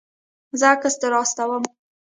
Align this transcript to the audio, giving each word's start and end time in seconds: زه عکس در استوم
زه 0.59 0.65
عکس 0.73 0.95
در 1.01 1.13
استوم 1.21 1.63